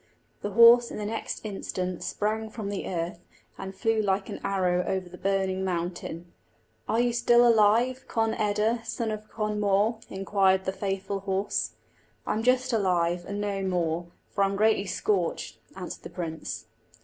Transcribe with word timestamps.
The 0.41 0.53
horse 0.53 0.89
in 0.89 0.97
the 0.97 1.05
next 1.05 1.45
instant 1.45 2.01
sprang 2.03 2.49
from 2.49 2.69
the 2.69 2.87
earth, 2.87 3.19
and 3.55 3.75
flew 3.75 4.01
like 4.01 4.29
an 4.29 4.39
arrow 4.43 4.83
over 4.87 5.07
the 5.07 5.15
burning 5.19 5.63
mountain. 5.63 6.33
"Are 6.89 6.99
you 6.99 7.13
still 7.13 7.47
alive, 7.47 8.05
Conn 8.07 8.33
eda, 8.33 8.81
son 8.83 9.11
of 9.11 9.29
Conn 9.29 9.59
mór?" 9.61 10.01
inquired 10.09 10.65
the 10.65 10.71
faithful 10.73 11.19
horse. 11.19 11.73
"I'm 12.25 12.41
just 12.41 12.73
alive, 12.73 13.25
and 13.27 13.39
no 13.39 13.61
more, 13.61 14.07
for 14.27 14.43
I'm 14.43 14.55
greatly 14.55 14.87
scorched," 14.87 15.59
answered 15.75 16.01
the 16.01 16.09
prince. 16.09 16.65